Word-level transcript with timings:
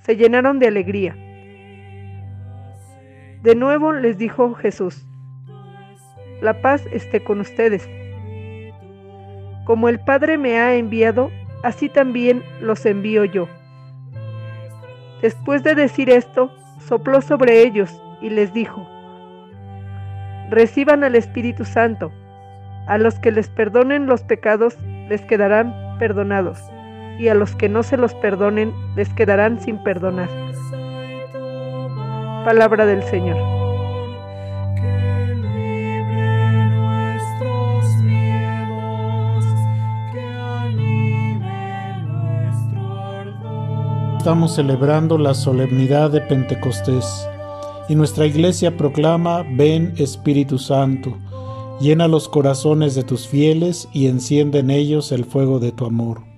se 0.00 0.16
llenaron 0.16 0.58
de 0.58 0.68
alegría. 0.68 1.14
De 3.42 3.54
nuevo 3.54 3.92
les 3.92 4.18
dijo 4.18 4.54
Jesús, 4.54 5.06
la 6.40 6.60
paz 6.62 6.86
esté 6.92 7.22
con 7.22 7.40
ustedes. 7.40 7.88
Como 9.64 9.88
el 9.88 10.00
Padre 10.00 10.38
me 10.38 10.58
ha 10.58 10.74
enviado, 10.74 11.30
así 11.62 11.88
también 11.88 12.42
los 12.60 12.84
envío 12.86 13.24
yo. 13.24 13.48
Después 15.22 15.62
de 15.62 15.74
decir 15.74 16.08
esto, 16.08 16.50
sopló 16.78 17.20
sobre 17.20 17.62
ellos 17.62 18.02
y 18.22 18.30
les 18.30 18.52
dijo, 18.54 18.88
reciban 20.48 21.04
al 21.04 21.14
Espíritu 21.14 21.64
Santo, 21.64 22.10
a 22.86 22.98
los 22.98 23.18
que 23.18 23.30
les 23.30 23.48
perdonen 23.48 24.06
los 24.06 24.22
pecados 24.22 24.76
les 25.08 25.20
quedarán 25.22 25.74
perdonados 25.98 26.60
y 27.20 27.28
a 27.28 27.34
los 27.34 27.54
que 27.54 27.68
no 27.68 27.82
se 27.82 27.98
los 27.98 28.14
perdonen 28.14 28.72
les 28.96 29.10
quedarán 29.10 29.60
sin 29.60 29.76
perdonar. 29.82 30.28
Palabra 32.44 32.86
del 32.86 33.02
Señor. 33.02 33.36
Estamos 44.16 44.54
celebrando 44.54 45.18
la 45.18 45.34
solemnidad 45.34 46.10
de 46.10 46.20
Pentecostés 46.22 47.28
y 47.88 47.94
nuestra 47.96 48.26
iglesia 48.26 48.76
proclama, 48.76 49.44
ven 49.56 49.92
Espíritu 49.96 50.58
Santo, 50.58 51.16
llena 51.80 52.08
los 52.08 52.28
corazones 52.28 52.94
de 52.94 53.02
tus 53.02 53.26
fieles 53.28 53.88
y 53.92 54.06
enciende 54.06 54.60
en 54.60 54.70
ellos 54.70 55.12
el 55.12 55.24
fuego 55.24 55.58
de 55.58 55.72
tu 55.72 55.84
amor. 55.84 56.29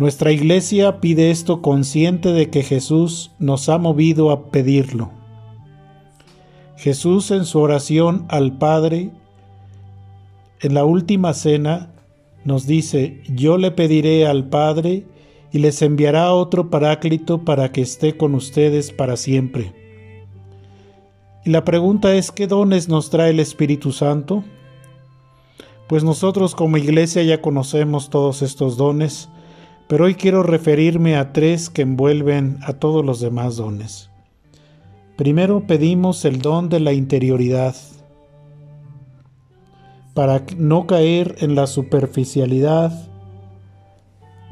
Nuestra 0.00 0.32
iglesia 0.32 0.98
pide 0.98 1.30
esto 1.30 1.60
consciente 1.60 2.32
de 2.32 2.48
que 2.48 2.62
Jesús 2.62 3.32
nos 3.38 3.68
ha 3.68 3.76
movido 3.76 4.30
a 4.30 4.46
pedirlo. 4.46 5.10
Jesús 6.78 7.30
en 7.30 7.44
su 7.44 7.60
oración 7.60 8.24
al 8.30 8.56
Padre, 8.56 9.10
en 10.62 10.72
la 10.72 10.86
última 10.86 11.34
cena, 11.34 11.92
nos 12.46 12.66
dice, 12.66 13.20
yo 13.28 13.58
le 13.58 13.72
pediré 13.72 14.26
al 14.26 14.48
Padre 14.48 15.04
y 15.52 15.58
les 15.58 15.82
enviará 15.82 16.32
otro 16.32 16.70
paráclito 16.70 17.44
para 17.44 17.70
que 17.70 17.82
esté 17.82 18.16
con 18.16 18.34
ustedes 18.34 18.92
para 18.92 19.18
siempre. 19.18 19.74
Y 21.44 21.50
la 21.50 21.62
pregunta 21.66 22.14
es, 22.14 22.32
¿qué 22.32 22.46
dones 22.46 22.88
nos 22.88 23.10
trae 23.10 23.32
el 23.32 23.40
Espíritu 23.40 23.92
Santo? 23.92 24.44
Pues 25.90 26.04
nosotros 26.04 26.54
como 26.54 26.78
iglesia 26.78 27.22
ya 27.22 27.42
conocemos 27.42 28.08
todos 28.08 28.40
estos 28.40 28.78
dones, 28.78 29.28
pero 29.90 30.04
hoy 30.04 30.14
quiero 30.14 30.44
referirme 30.44 31.16
a 31.16 31.32
tres 31.32 31.68
que 31.68 31.82
envuelven 31.82 32.58
a 32.62 32.74
todos 32.74 33.04
los 33.04 33.18
demás 33.18 33.56
dones. 33.56 34.08
Primero 35.16 35.66
pedimos 35.66 36.24
el 36.24 36.40
don 36.40 36.68
de 36.68 36.78
la 36.78 36.92
interioridad, 36.92 37.74
para 40.14 40.44
no 40.56 40.86
caer 40.86 41.34
en 41.40 41.56
la 41.56 41.66
superficialidad. 41.66 42.92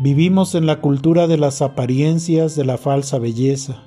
Vivimos 0.00 0.56
en 0.56 0.66
la 0.66 0.80
cultura 0.80 1.28
de 1.28 1.38
las 1.38 1.62
apariencias, 1.62 2.56
de 2.56 2.64
la 2.64 2.76
falsa 2.76 3.20
belleza. 3.20 3.84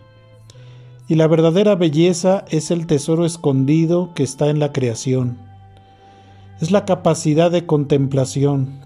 Y 1.10 1.16
la 1.16 1.28
verdadera 1.28 1.76
belleza 1.76 2.46
es 2.50 2.72
el 2.72 2.88
tesoro 2.88 3.26
escondido 3.26 4.14
que 4.14 4.24
está 4.24 4.48
en 4.48 4.60
la 4.60 4.72
creación. 4.72 5.38
Es 6.62 6.72
la 6.72 6.86
capacidad 6.86 7.52
de 7.52 7.66
contemplación, 7.66 8.86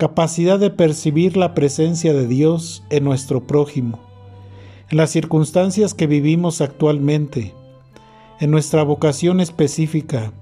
capacidad 0.00 0.58
de 0.58 0.70
percibir 0.70 1.36
la 1.36 1.52
presencia 1.52 2.14
de 2.14 2.26
Dios 2.26 2.82
en 2.88 3.04
nuestro 3.04 3.46
prójimo, 3.46 4.00
en 4.88 4.96
las 4.96 5.10
circunstancias 5.10 5.92
que 5.92 6.06
vivimos 6.06 6.62
actualmente, 6.62 7.52
en 8.40 8.50
nuestra 8.50 8.82
vocación 8.82 9.40
específica, 9.40 10.32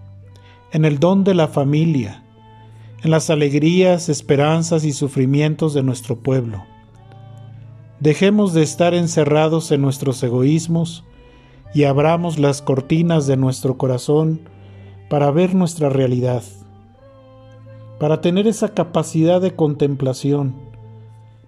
en 0.70 0.84
el 0.84 1.00
don 1.00 1.24
de 1.24 1.34
la 1.34 1.48
familia, 1.48 2.22
en 3.02 3.10
las 3.10 3.30
alegrías, 3.30 4.08
esperanzas 4.08 4.84
y 4.84 4.92
sufrimientos 4.92 5.74
de 5.74 5.82
nuestro 5.82 6.20
pueblo. 6.20 6.62
Dejemos 7.98 8.54
de 8.54 8.62
estar 8.62 8.94
encerrados 8.94 9.72
en 9.72 9.80
nuestros 9.80 10.22
egoísmos 10.22 11.02
y 11.74 11.82
abramos 11.82 12.38
las 12.38 12.62
cortinas 12.62 13.26
de 13.26 13.36
nuestro 13.36 13.76
corazón 13.76 14.41
para 15.10 15.32
ver 15.32 15.56
nuestra 15.56 15.88
realidad 15.88 16.44
para 17.98 18.20
tener 18.20 18.47
esa 18.47 18.75
capacidad 18.75 19.41
de 19.41 19.54
contemplación, 19.54 20.54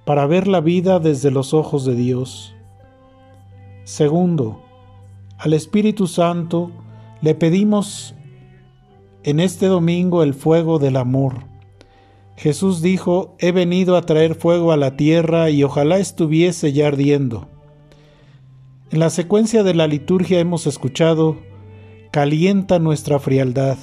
para 0.05 0.27
ver 0.27 0.49
la 0.49 0.61
vida 0.61 0.99
desde 0.99 1.31
los 1.31 1.55
ojos 1.55 1.85
de 1.85 1.95
Dios. 1.95 2.55
Segundo, 3.85 4.61
al 5.39 5.53
Espíritu 5.53 6.07
Santo 6.07 6.71
le 7.23 7.35
pedimos 7.35 8.15
en 9.23 9.41
este 9.41 9.67
domingo 9.67 10.23
el 10.23 10.35
fuego 10.35 10.79
del 10.79 10.97
amor. 10.97 11.45
Jesús 12.37 12.81
dijo, 12.81 13.35
he 13.39 13.53
venido 13.53 13.97
a 13.97 14.03
traer 14.03 14.35
fuego 14.35 14.73
a 14.73 14.77
la 14.77 14.97
tierra 14.97 15.51
y 15.51 15.63
ojalá 15.63 15.99
estuviese 15.99 16.73
ya 16.73 16.89
ardiendo. 16.89 17.49
En 18.91 18.99
la 18.99 19.11
secuencia 19.11 19.63
de 19.63 19.75
la 19.75 19.87
liturgia 19.87 20.41
hemos 20.41 20.67
escuchado, 20.67 21.37
calienta 22.11 22.79
nuestra 22.79 23.19
frialdad. 23.19 23.77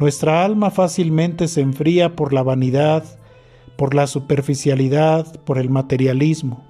Nuestra 0.00 0.46
alma 0.46 0.70
fácilmente 0.70 1.46
se 1.46 1.60
enfría 1.60 2.16
por 2.16 2.32
la 2.32 2.42
vanidad, 2.42 3.04
por 3.76 3.94
la 3.94 4.06
superficialidad, 4.06 5.26
por 5.44 5.58
el 5.58 5.68
materialismo. 5.68 6.64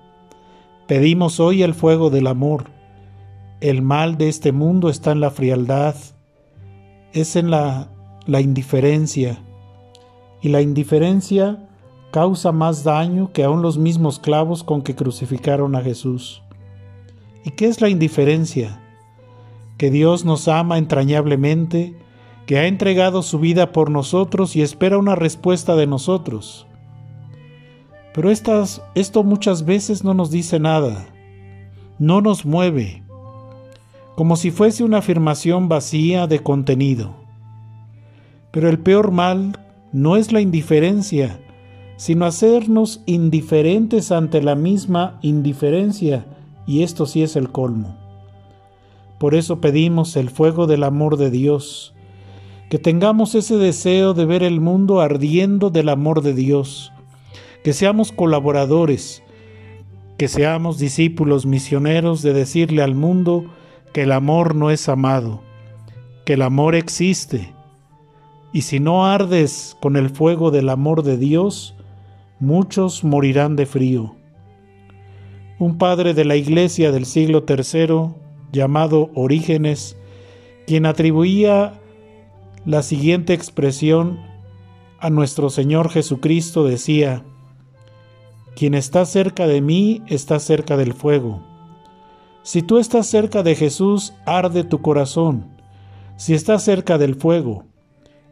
Pedimos 0.89 1.39
hoy 1.39 1.63
el 1.63 1.75
fuego 1.75 2.11
del 2.11 2.27
amor. 2.27 2.65
El 3.61 3.83
mal 3.83 4.19
de 4.19 4.29
este 4.29 4.51
mundo 4.51 4.91
está 4.91 5.13
en 5.13 5.21
la 5.21 5.31
frialdad, 5.31 5.95
es 7.13 7.37
en 7.37 7.53
la, 7.53 7.93
la 8.27 8.41
indiferencia. 8.41 9.39
Y 10.43 10.49
la 10.49 10.61
indiferencia 10.61 11.69
causa 12.11 12.51
más 12.51 12.83
daño 12.83 13.33
que 13.33 13.45
aún 13.45 13.63
los 13.63 13.79
mismos 13.79 14.19
clavos 14.19 14.65
con 14.65 14.83
que 14.83 14.97
crucificaron 14.97 15.77
a 15.77 15.83
Jesús. 15.83 16.43
¿Y 17.45 17.53
qué 17.53 17.67
es 17.67 17.81
la 17.81 17.91
indiferencia? 17.91 18.83
Que 19.79 19.93
Dios 19.93 20.25
nos 20.25 20.49
ama 20.49 20.79
entrañablemente, 20.79 21.95
que 22.51 22.59
ha 22.59 22.67
entregado 22.67 23.23
su 23.23 23.39
vida 23.39 23.71
por 23.71 23.93
nosotros 23.93 24.57
y 24.57 24.63
espera 24.63 24.99
una 24.99 25.15
respuesta 25.15 25.77
de 25.77 25.87
nosotros. 25.87 26.67
Pero 28.13 28.29
esto 28.29 29.23
muchas 29.23 29.65
veces 29.65 30.03
no 30.03 30.15
nos 30.15 30.33
dice 30.33 30.59
nada, 30.59 31.07
no 32.01 32.21
nos 32.21 32.45
mueve, 32.45 33.05
como 34.17 34.35
si 34.35 34.51
fuese 34.51 34.83
una 34.83 34.99
afirmación 34.99 35.69
vacía 35.69 36.27
de 36.27 36.41
contenido. 36.41 37.15
Pero 38.51 38.69
el 38.69 38.81
peor 38.81 39.13
mal 39.13 39.57
no 39.93 40.17
es 40.17 40.33
la 40.33 40.41
indiferencia, 40.41 41.39
sino 41.99 42.25
hacernos 42.25 43.05
indiferentes 43.07 44.11
ante 44.11 44.43
la 44.43 44.57
misma 44.57 45.21
indiferencia, 45.23 46.27
y 46.67 46.83
esto 46.83 47.07
sí 47.07 47.23
es 47.23 47.37
el 47.37 47.53
colmo. 47.53 47.97
Por 49.21 49.37
eso 49.37 49.61
pedimos 49.61 50.17
el 50.17 50.31
fuego 50.31 50.67
del 50.67 50.83
amor 50.83 51.17
de 51.17 51.31
Dios, 51.31 51.95
que 52.71 52.79
tengamos 52.79 53.35
ese 53.35 53.57
deseo 53.57 54.15
de 54.15 54.25
ver 54.25 54.45
el 54.45 54.61
mundo 54.61 55.01
ardiendo 55.01 55.71
del 55.71 55.89
amor 55.89 56.23
de 56.23 56.35
Dios, 56.35 56.93
que 57.65 57.73
seamos 57.73 58.13
colaboradores, 58.13 59.25
que 60.17 60.29
seamos 60.29 60.79
discípulos 60.79 61.47
misioneros 61.47 62.23
de 62.23 62.33
decirle 62.33 62.83
al 62.83 62.95
mundo 62.95 63.45
que 63.93 64.03
el 64.03 64.13
amor 64.13 64.55
no 64.55 64.71
es 64.71 64.89
amado, 64.89 65.43
que 66.25 66.35
el 66.35 66.43
amor 66.43 66.77
existe, 66.77 67.53
y 68.53 68.63
si 68.63 68.79
no 68.79 69.05
ardes 69.05 69.77
con 69.81 69.97
el 69.97 70.09
fuego 70.09 70.53
del 70.53 70.69
amor 70.69 71.03
de 71.03 71.17
Dios, 71.17 71.75
muchos 72.39 73.03
morirán 73.03 73.57
de 73.57 73.67
frío. 73.67 74.15
Un 75.59 75.77
padre 75.77 76.15
de 76.15 76.25
la 76.25 76.37
iglesia 76.37 76.93
del 76.93 77.05
siglo 77.05 77.45
III, 77.49 78.15
llamado 78.53 79.11
Orígenes, 79.15 79.97
quien 80.69 80.87
atribuía 80.87 81.80
la 82.67 82.83
siguiente 82.83 83.33
expresión 83.33 84.21
a 84.99 85.09
nuestro 85.09 85.49
Señor 85.49 85.91
Jesucristo 85.91 86.65
decía, 86.65 87.25
Quien 88.55 88.75
está 88.75 89.07
cerca 89.07 89.47
de 89.47 89.61
mí 89.61 90.03
está 90.09 90.39
cerca 90.39 90.77
del 90.77 90.93
fuego. 90.93 91.41
Si 92.43 92.63
tú 92.63 92.79
estás 92.79 93.07
cerca 93.07 93.43
de 93.43 93.55
Jesús, 93.55 94.13
arde 94.27 94.65
tu 94.65 94.83
corazón. 94.83 95.47
Si 96.17 96.35
estás 96.35 96.63
cerca 96.63 96.99
del 96.99 97.15
fuego, 97.15 97.65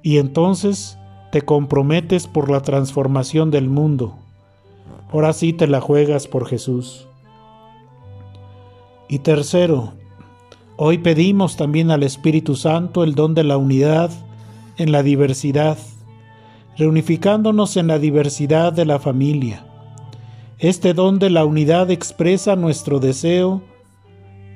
y 0.02 0.18
entonces 0.18 0.98
te 1.32 1.42
comprometes 1.42 2.26
por 2.26 2.50
la 2.50 2.60
transformación 2.60 3.50
del 3.50 3.68
mundo. 3.68 4.16
Ahora 5.10 5.32
sí 5.32 5.52
te 5.52 5.66
la 5.66 5.80
juegas 5.80 6.26
por 6.26 6.46
Jesús. 6.46 7.06
Y 9.08 9.20
tercero, 9.20 9.94
hoy 10.78 10.96
pedimos 10.96 11.58
también 11.58 11.90
al 11.90 12.02
Espíritu 12.02 12.56
Santo 12.56 13.04
el 13.04 13.14
don 13.14 13.34
de 13.34 13.44
la 13.44 13.58
unidad 13.58 14.10
en 14.78 14.90
la 14.90 15.02
diversidad, 15.02 15.76
reunificándonos 16.78 17.76
en 17.76 17.88
la 17.88 17.98
diversidad 17.98 18.72
de 18.72 18.86
la 18.86 18.98
familia. 18.98 19.66
Este 20.58 20.94
don 20.94 21.18
de 21.18 21.28
la 21.28 21.44
unidad 21.44 21.90
expresa 21.90 22.56
nuestro 22.56 22.98
deseo 22.98 23.60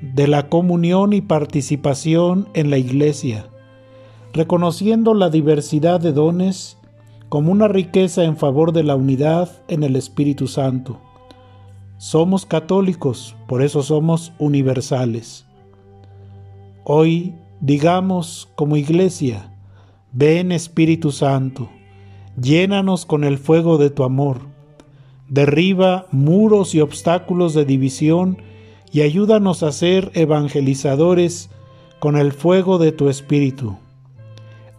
de 0.01 0.27
la 0.27 0.49
comunión 0.49 1.13
y 1.13 1.21
participación 1.21 2.49
en 2.55 2.71
la 2.71 2.79
Iglesia 2.79 3.47
reconociendo 4.33 5.15
la 5.15 5.29
diversidad 5.29 6.01
de 6.01 6.13
dones 6.13 6.79
como 7.29 7.53
una 7.53 7.69
riqueza 7.69 8.25
en 8.25 8.37
favor 8.37 8.73
de 8.73 8.83
la 8.83 8.97
unidad 8.97 9.51
en 9.69 9.83
el 9.83 9.97
Espíritu 9.97 10.47
Santo. 10.47 10.99
Somos 11.99 12.47
católicos, 12.47 13.37
por 13.47 13.63
eso 13.63 13.83
somos 13.83 14.33
universales. 14.39 15.47
Hoy 16.85 17.35
digamos 17.61 18.49
como 18.55 18.77
iglesia, 18.77 19.53
ven 20.13 20.53
Espíritu 20.53 21.13
Santo, 21.13 21.71
llénanos 22.41 23.07
con 23.07 23.25
el 23.25 23.39
fuego 23.39 23.79
de 23.79 23.91
tu 23.91 24.05
amor, 24.05 24.41
derriba 25.29 26.07
muros 26.11 26.75
y 26.75 26.81
obstáculos 26.81 27.55
de 27.55 27.65
división 27.65 28.39
y 28.91 29.03
ayúdanos 29.03 29.63
a 29.63 29.73
ser 29.73 30.11
evangelizadores 30.15 31.51
con 32.01 32.17
el 32.17 32.33
fuego 32.33 32.79
de 32.79 32.93
tu 32.93 33.09
Espíritu 33.09 33.77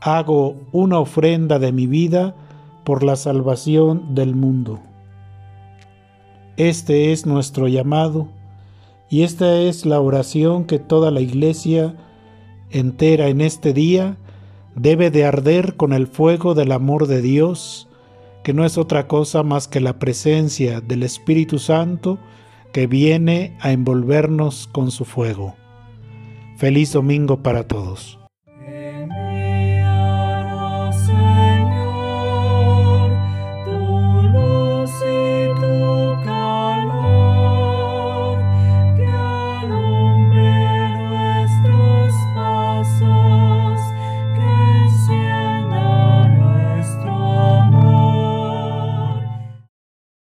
hago 0.04 0.58
una 0.74 1.00
ofrenda 1.00 1.60
de 1.60 1.72
mi 1.72 1.88
vida 1.88 2.36
por 2.84 3.04
la 3.04 3.16
salvación 3.16 4.14
del 4.14 4.36
mundo. 4.36 4.82
Este 6.58 7.14
es 7.14 7.26
nuestro 7.26 7.70
llamado 7.70 8.28
y 9.14 9.22
esta 9.22 9.60
es 9.60 9.86
la 9.86 10.02
oración 10.02 10.66
que 10.66 10.80
toda 10.80 11.12
la 11.12 11.22
iglesia 11.22 11.96
entera 12.72 13.28
en 13.28 13.42
este 13.42 13.72
día 13.72 14.18
debe 14.76 15.12
de 15.12 15.24
arder 15.24 15.76
con 15.76 15.94
el 15.94 16.08
fuego 16.08 16.56
del 16.56 16.72
amor 16.72 17.06
de 17.06 17.22
Dios, 17.22 17.88
que 18.44 18.56
no 18.56 18.66
es 18.66 18.80
otra 18.80 19.08
cosa 19.08 19.44
más 19.44 19.68
que 19.68 19.82
la 19.82 20.00
presencia 20.00 20.82
del 20.82 21.04
Espíritu 21.04 21.60
Santo 21.60 22.18
que 22.72 22.88
viene 22.88 23.56
a 23.62 23.72
envolvernos 23.72 24.68
con 24.72 24.90
su 24.90 25.06
fuego. 25.06 25.54
Feliz 26.58 26.92
domingo 26.92 27.44
para 27.44 27.68
todos. 27.68 28.23